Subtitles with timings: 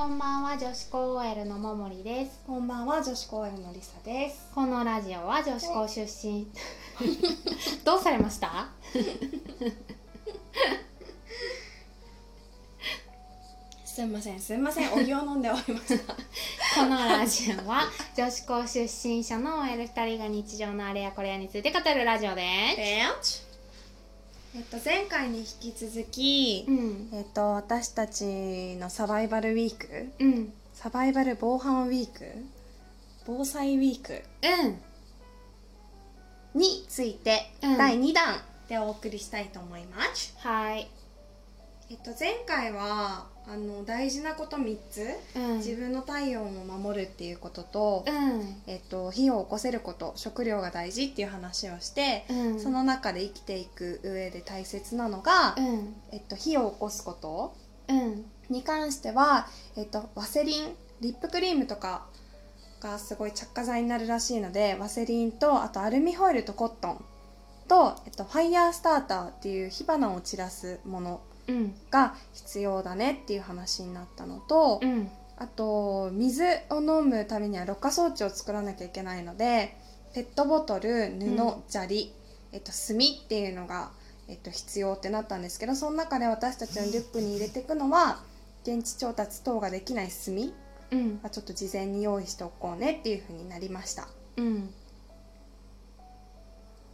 [0.00, 2.40] こんばんは女子高 OL のももりです。
[2.46, 4.48] こんばんは女子高 OL のりさです。
[4.54, 6.46] このラジオは女子高出身。
[7.84, 8.70] どうされました？
[13.84, 14.92] すみませんすみません。
[14.94, 16.14] お湯を飲んでおりました。
[16.80, 17.82] このラジオは
[18.16, 22.42] 女子高出身者の OL2 人が日常のあれやこれやについて語るラジオで
[23.20, 23.49] す
[24.52, 27.08] えっと前回に引き続き、うん。
[27.12, 30.26] えっと私たちのサバイバルウィークうん。
[30.26, 32.24] うんサバイバル防犯ウィーク
[33.26, 34.22] 防災ウィーク
[36.54, 37.78] について、うん。
[37.78, 40.34] 第2弾でお送りしたいと思います。
[40.38, 40.88] はい。
[41.90, 45.56] えっと前回はあの大事なこと3つ、うん。
[45.56, 48.62] 自分の体温を守るっていうことと、うん。
[48.68, 52.60] えっと、火を起こせること食料が大事っていう話をして、うん。
[52.60, 55.96] その中で生きていく上で大切なのが、うん。
[56.12, 57.54] えっと、火を起こすこと
[57.88, 58.24] うん。
[58.50, 62.06] に関しては、えっと、ワセリンリップクリームとか
[62.80, 67.04] がすごい着火剤になるらしいのでワセリンとあとアルミホイルとコットン
[67.68, 71.29] と、えっと、ファイヤースターターっていう火花を散らすものうん
[71.90, 75.10] が必要だねっていう話になったのと、うん。
[75.36, 79.74] あと水を飲むためにはろ過装置を作らなきゃいけないので
[80.12, 81.62] ペットボトル布、うん。
[81.66, 82.12] 砂利、
[82.52, 83.90] えっと、炭っていうのが、
[84.28, 88.20] えっと、必要ってなったんですけどその中で私たちのリュックに入れていくのは
[88.64, 90.34] 現地調達等ができない炭
[90.92, 91.20] うん。
[91.22, 94.08] はちょっと事前に用意しておこうねっていうふうになりました。
[94.36, 94.74] うん。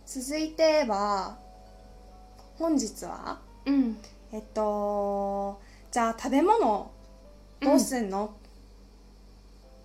[0.06, 1.36] 続いては
[2.58, 3.98] 本日はうん
[4.32, 5.60] えっと
[5.90, 6.90] じゃあ食べ物
[7.60, 8.34] どうすんの、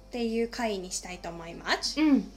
[0.10, 2.00] っていう回にしたいと思います。
[2.02, 2.32] うん。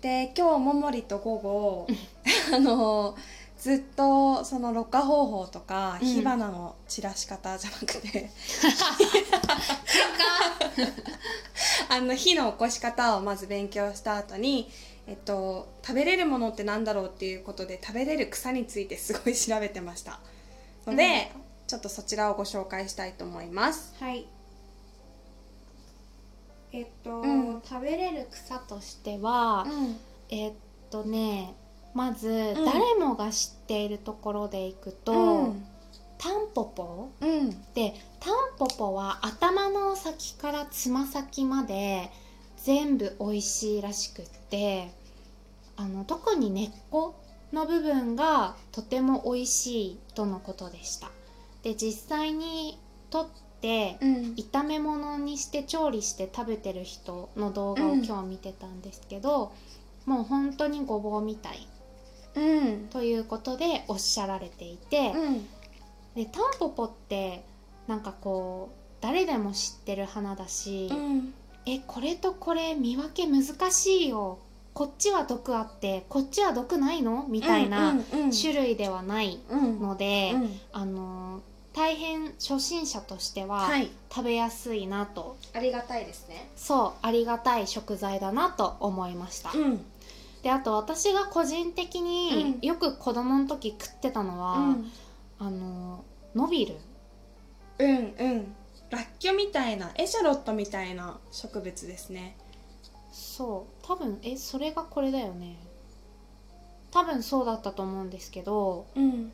[0.00, 1.86] で今日ももりと午後
[2.52, 3.16] あの
[3.58, 6.08] ずっとそのろ過方法とかうん。
[6.08, 8.30] 火花の散らし方じゃなくて、
[11.90, 14.70] あの火の起こし方をまず勉強した後に
[15.06, 20.18] えっと食べれるものってなんだろうっていうことで食べれる草についてすごい調べてました
[20.86, 21.32] ので、
[21.66, 23.94] ちょっとそちらをご紹介したいと思います。
[24.00, 24.26] はい。
[26.72, 27.62] えっと、うん。
[27.64, 29.96] 食べれる草としては、うん。
[30.28, 30.52] えっ
[30.90, 31.54] とね
[31.94, 32.64] まず、ん。
[32.64, 35.66] 誰もが知っているところでいくと、うん。
[36.18, 37.50] タンポポうん。
[37.74, 42.10] でタンポポは頭の先からつま先まで
[42.56, 44.90] 全部美味しいらしくって
[45.76, 47.14] あの特に根っこ
[47.54, 51.10] の部分がとても美味しいとのことでした。
[51.62, 52.78] で実際に
[53.10, 53.44] 取って
[54.02, 54.34] うん。
[54.34, 59.54] 炒め物にして調理して食べてる人の動画を今日見てたんですけど、
[60.04, 61.66] もう本当にごぼうみたい
[62.34, 62.88] うん。
[62.88, 65.46] ということでおっしゃられていて、うん。
[66.14, 67.42] でタンポポって
[67.86, 71.34] なんかこう誰でも知ってる花だし、うん。
[71.64, 74.38] えこれとこれ見分け難しいよ
[74.74, 77.26] こっちは毒あってこっちは毒ないの？
[77.28, 78.30] みたいなうんうんうん。
[78.32, 79.80] 種類ではないうん。
[79.80, 80.60] ので、うん。
[80.72, 81.40] あの
[81.72, 83.88] 大変初心者としてははい。
[84.10, 86.50] 食べやすいなと、ありがたいですね。
[86.56, 89.84] そうありがたい食材だなと思いました、うん。
[90.42, 94.90] であと私が個人的によく子供の時食ってたのは、うん。
[95.38, 96.04] あの
[96.34, 96.76] ノビル
[97.78, 98.54] うんうん。
[98.90, 102.36] ラッキョみたいなエシャロットみたいな植物ですね
[103.16, 105.56] そう多分えそれがこれだよね。
[106.90, 109.32] 多分そうだったと思うんですけどうん。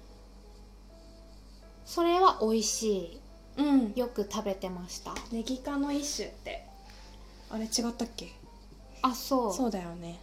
[1.86, 3.20] それは美味し
[3.56, 3.92] うん。
[3.96, 5.14] いよく食べてました。
[5.32, 6.66] ネギ科の一種って。
[7.50, 8.32] あれ違ったっけ？
[9.02, 9.52] あそう。
[9.54, 10.20] そうだよね。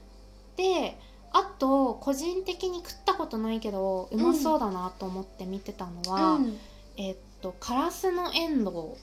[0.56, 0.98] で
[1.34, 6.58] あと個人的に食ったことないけどうまそうだなと思って見てたのは、うん。
[6.96, 8.96] えっとカラスのエンド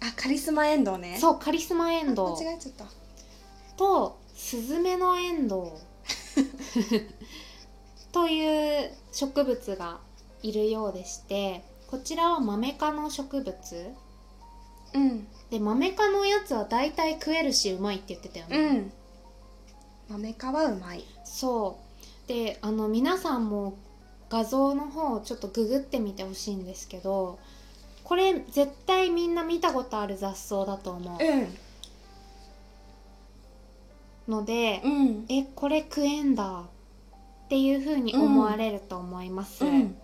[0.00, 1.16] あカリスマエンドウね。
[1.18, 2.36] ウそうカリスマエンドウ。
[2.36, 2.84] 間違えちゃった
[3.78, 5.72] とスズメのエンドウ。
[8.12, 10.00] という植物が
[10.42, 13.94] いるようでしてこちらはマメ科の植物。
[14.94, 15.26] うん。
[15.50, 18.92] でマメ科のやつは大体食えるしうまいって言ってたよね、うん。
[20.08, 21.04] 豆皮うまい。
[21.24, 21.78] そ
[22.24, 22.28] う。
[22.28, 23.78] であの皆さんも
[24.28, 27.38] 画像の方をちょっとググってみてほしいんですけど
[28.04, 31.18] これ絶対みんな見たことある雑草だと思う
[34.28, 35.26] ので、うん。
[35.28, 36.64] えこれ食えんだ
[37.46, 39.96] っていう風に思われると思います、うん。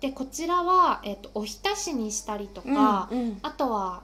[0.00, 4.02] でこちらは、えっとおひたしにしたりとか、うんあとは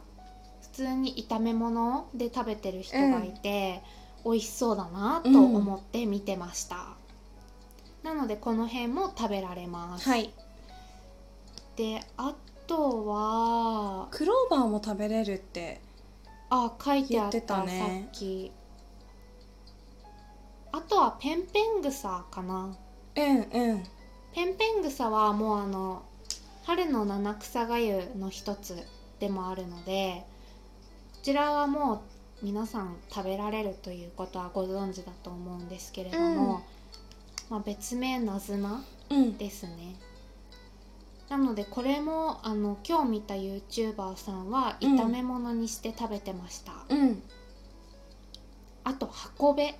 [0.60, 3.82] 普通に炒め物で食べてる人がいて、
[4.24, 6.94] 美味しそうだなと思って見てました、
[8.04, 10.32] なのでこの辺も食べられます、はい。
[11.74, 12.34] であ
[12.68, 15.80] とはクローバーも食べれるって
[16.50, 18.04] あ書いてあったね。
[18.04, 18.52] さっき
[20.78, 22.76] あとはペンペングサかな。
[23.16, 23.82] うんうん。
[24.32, 26.02] ペンペングサはもうあの
[26.62, 28.76] 春の七草がゆの一つ
[29.18, 30.24] でもあるので
[31.14, 32.04] こちらはも
[32.42, 36.62] う皆さん食べられるということはご存知だと思うんですけれども、
[37.48, 37.50] うん。
[37.50, 39.36] まあ、別名ナズナうん。
[39.36, 39.96] ですね。
[41.28, 47.20] なのでこれもあの今日見た YouTuber さんはうん炒め物にして食べてました、うん。
[48.84, 49.74] あと箱べ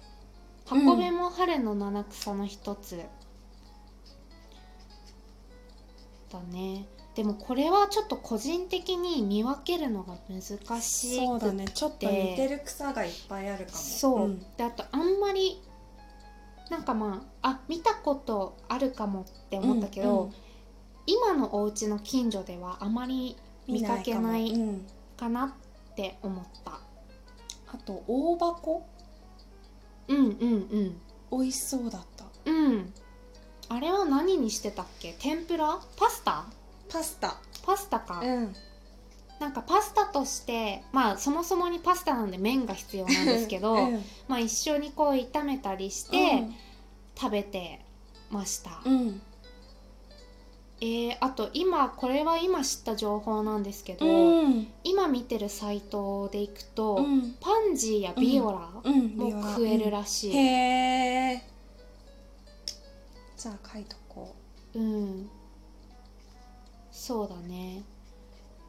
[0.69, 3.00] 箱べも春の七草の一つ、
[6.31, 6.87] だね。
[7.15, 10.76] でもこれはちょっと個人的に見分けるのが難しくて。
[10.76, 11.65] そうだね。
[11.73, 13.79] ちょっと似てる草がいっぱいあるかも。
[13.79, 14.41] そう、ん。
[14.56, 15.61] であとあんまり
[16.70, 20.35] なんかまああ見たことあるかもって思ったけど、うんうん。
[21.06, 23.37] 今のお家の近所ではあまり
[23.67, 24.85] 見かけない見
[25.17, 26.73] かなって思った。
[27.73, 28.87] あと大箱？
[30.08, 31.00] うんうん
[31.31, 32.25] 美味しそうだった。
[32.46, 32.55] うん。
[32.55, 32.93] うん
[33.70, 35.14] あれは何にしてたっけ？
[35.19, 35.78] 天ぷら？
[35.96, 36.46] パスタ？
[36.88, 37.37] パスタ。
[37.66, 38.55] パスタか、うん。
[39.38, 44.05] なんかパスタとしてまあそもそもにパスタなんで麺が必要なんですけど、うん。
[44.26, 46.44] まあ一緒にこう炒めたりして
[47.14, 47.84] 食べて
[48.31, 49.22] ました、うんうん
[50.80, 54.69] えー、あと今これは今知った情報なんですけど、うん。
[54.84, 57.34] 今見てるサイトでいくと、うん。
[57.40, 59.16] パンジーやビオラうん。
[59.16, 61.42] も食えるらしい、へえ
[63.36, 64.34] じゃあ書いとこ
[64.75, 64.78] う。
[64.80, 65.28] ん。
[66.92, 67.82] そうだね。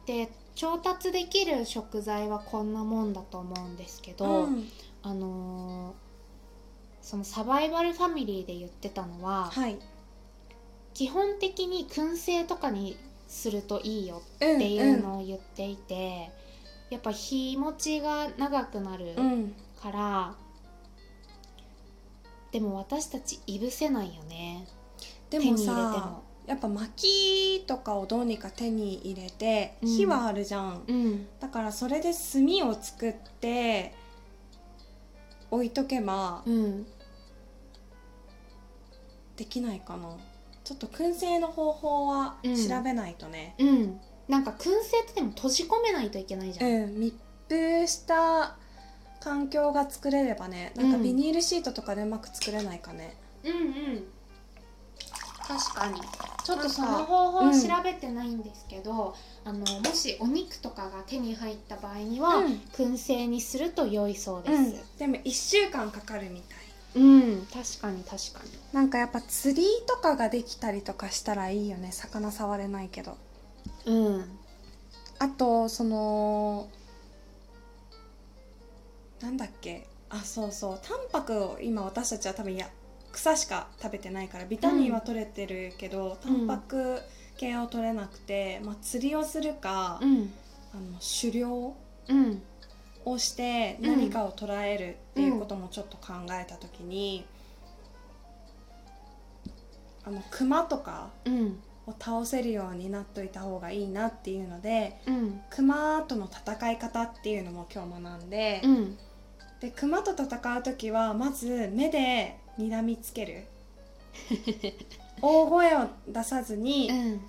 [0.06, 4.68] で調達できる食材はこんなもんだと思うんですけうど、ん。
[5.02, 6.10] あのー
[7.02, 9.78] そのサバイバルファミリーで言ってたのは、はい
[10.94, 12.96] 基本的に燻製とかに
[13.28, 16.30] するといいよっっていうのを言っていて、
[16.90, 19.54] やっぱ日持ちが長くなるうん。
[19.80, 20.34] から、
[22.52, 24.66] でも私たちいぶせないよね。
[25.30, 26.22] でも手に入れてさも。
[26.46, 29.88] やっぱ薪とかをどうにか手に入れてうん。
[29.88, 31.28] 火はあるじゃん、うん。
[31.38, 33.94] だからそれで炭を作って
[35.50, 36.86] 置いとけばうん。
[39.36, 40.08] できないかな
[40.70, 42.54] ちょっと燻製の方法はうん。
[42.54, 43.56] 調べないとね。
[43.58, 44.00] うん。
[44.28, 47.14] なんか燻製ってでも閉じ込めないといけないじゃん、うん、密
[47.48, 48.54] 封した
[49.18, 50.72] 環境が作れればね。
[50.76, 54.04] なんかうんビニールシートとかでうまく作れないかね、うんうん。
[55.48, 56.00] 確かに。
[56.44, 57.52] ちょっとその方法うん。
[57.52, 62.62] 調べてないんですけど、あのもしお肉とかが手に入った場合には、うん。
[62.72, 64.54] 燻製にすると良いそうです。
[64.54, 64.72] うん。
[64.98, 66.58] でも1週間かかるみたい
[66.94, 68.40] うん、確かに確か
[68.72, 71.92] なんかやっぱ釣りとかができたりとかしたらいいよね。
[71.92, 73.16] 魚触れないけど。
[73.86, 74.24] にうん。
[75.18, 76.68] あとその
[79.20, 79.86] なんだっけ？
[80.08, 80.78] あそうそう。
[80.82, 82.68] タンパクを今私たちは多分いや
[83.12, 87.00] 草しか食べてないからビタミンは取れてるけど、タンパク
[87.36, 90.32] 系を取れなくて、まあ、釣りをするか、うん。
[90.74, 91.74] あの狩猟？
[92.08, 92.42] うん
[93.04, 93.86] をしてうん。
[93.86, 97.24] 何かを捉えるっていうこともちょっと考えた時に、
[100.04, 101.60] あのクマとかうん。
[101.86, 105.40] を倒せるようになっといた方がいいなっていうのでうん。
[105.50, 108.98] クマとの戦い方っていうのも今日学んで、うん。
[109.60, 113.44] でクマと戦う時はまず目で睨みつける。
[115.22, 117.20] 大声を出さずに、うん。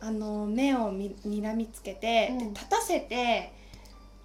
[0.00, 2.38] あの目をみ睨みつけて、うん。
[2.38, 3.52] で立たせて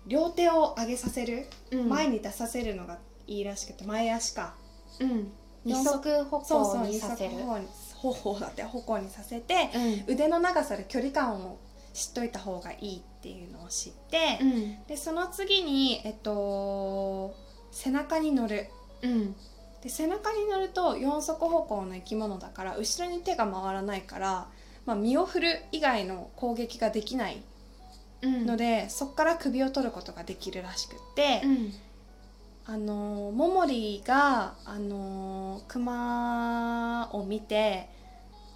[0.08, 1.90] 両手を上げさせる、うん。
[1.90, 4.56] 前に出させるのがいいらしくて前足か。
[5.00, 5.32] うん。
[5.66, 7.32] 二足歩行に二させる。
[7.32, 9.70] 足歩行に歩行だって歩行にさせて、
[10.08, 10.14] うん。
[10.14, 11.58] 腕の長さで距離感を
[11.94, 14.86] 知っといた方がいいっていうのを知って、うん。
[14.88, 17.34] でその次にえっと
[17.72, 18.68] 背中に乗る。
[19.02, 19.36] うん。
[19.82, 24.48] で背中に乗ると四足歩行の生き物だから後ろに手が回らないから、
[24.86, 27.44] まあ、身を振る以外の攻撃ができない
[28.24, 28.46] うん。
[28.46, 31.74] ので、そこから首を取ることができるらしくって、うん。
[32.66, 37.90] あのモモリがあのクマを見て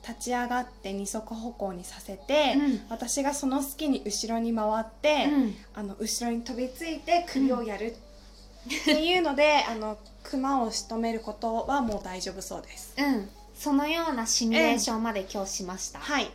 [0.08, 2.82] 立ち上がって二足歩行にさせて、うん。
[2.90, 5.56] 私がその隙に後ろに回って、うん。
[5.76, 12.96] あの後ろに飛びついて首をやるっていうので、あのクマを仕留めることはもう大丈夫そうです。
[12.98, 13.30] うん。
[13.54, 16.00] そのようなシミュレーションまで今日しました。
[16.00, 16.32] はい。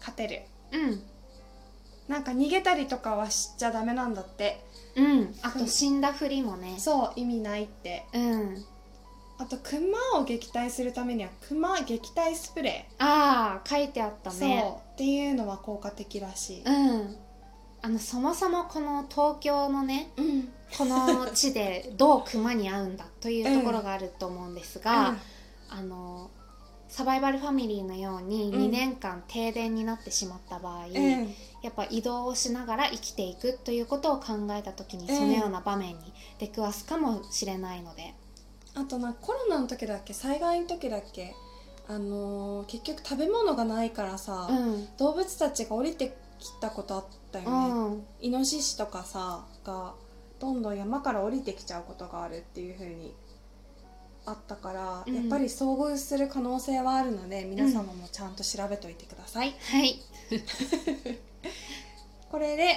[0.00, 0.42] 勝てる。
[0.72, 1.02] うん
[2.08, 4.64] なんか逃げたりとかはしちゃダメなんだって。
[4.96, 5.34] うん。
[5.42, 6.76] あと死んだふりもね。
[6.78, 8.04] そう意味ないって。
[8.14, 8.64] うん。
[9.38, 14.60] あとクマを撃退するためにはクマ撃退スプレああ書いてあったー、ね。
[14.60, 17.16] そうっていうのは効果的らしい、うん。
[17.80, 20.48] あのそもそもこの東京のねうん。
[20.76, 25.16] この地でどう熊に会うんだというところがあると思うんですが、
[25.70, 26.30] あの
[26.88, 28.62] サバイバルファミリーのようにうん。
[28.62, 38.14] 2年間停電になってしまった場合、うんうんやっぱ移動をしながら生きていくということを考えた時にうんそのような場面に出くわすかもしれないので、
[38.76, 41.34] あとなコロナの時だっけ災害の時だっけ
[41.88, 44.88] あのー結局食べ物がないからさ、うん。
[44.98, 48.06] 動物たちが降りてきたことあったようね、ん。
[48.20, 49.94] イノシシとかさが
[50.38, 53.12] どんどん山から降りてきちゃうことがあるっていう風に
[54.28, 55.14] あったから、うん。
[55.14, 60.00] やっぱり遭遇する可能性はあるので皆様もちゃんと調べといてください、はい。
[62.30, 62.76] これで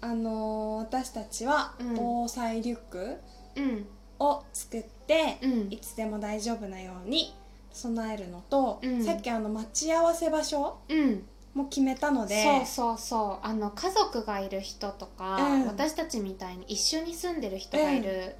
[0.00, 1.94] あのー私たちはうん。
[1.94, 3.16] 防災リュック
[3.56, 3.86] うん。
[4.18, 5.72] を作って、うん。
[5.72, 7.34] いつでも大丈夫なように
[7.72, 9.04] 備えるのと、うん。
[9.04, 11.24] さっきあの待ち合わせ場所うん。
[11.54, 13.46] も決めたのでそうそうそう。
[13.46, 15.66] あの家族がいる人とか、うん。
[15.66, 18.36] 私たちみたいに一緒に住んでる人がいる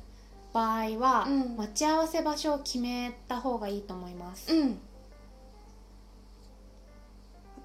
[0.52, 1.56] 場合は、うん。
[1.56, 4.78] 待ち合わせ場所を決めた方がいいと思います、うん。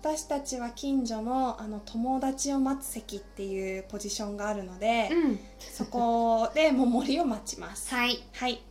[0.02, 5.40] 私たちは近所のあの友達を待つ席っていうポジションがあるので、うん。
[5.60, 7.94] そこでももりを待ちます。
[7.94, 8.24] はい。
[8.34, 8.64] はい。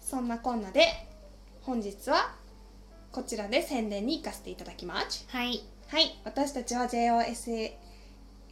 [0.00, 0.86] そんなこんなで
[1.62, 2.36] 本日は
[3.10, 5.24] こちらで宣伝に行かせていただきます。
[5.28, 5.62] はい。
[5.88, 6.20] はい。
[6.24, 6.88] 私たちは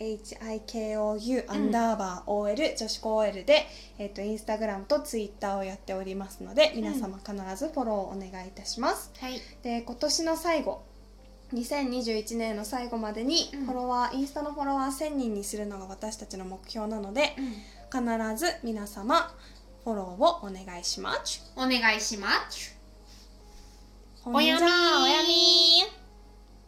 [0.03, 3.67] JOSHIKOU アンダーバー OL 女子高 OL で、
[3.99, 9.41] えっとインスタグラムとツイッターをやっておりますので皆様必ずフォローお願いいたします、はい。
[9.63, 10.83] で今年の最後
[11.55, 13.67] 2021年の最後までにうん。
[13.67, 17.37] フォロワー、インスタのフォロワー1000人にするのが私たちの目標なので
[17.93, 18.03] 必
[18.37, 19.33] ず皆様
[19.85, 21.53] フォローをお願いします。
[21.57, 22.77] お願いします。
[24.25, 24.65] おやみー。
[25.03, 25.92] おやみー